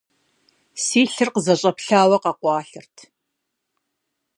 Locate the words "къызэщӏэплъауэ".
1.33-2.17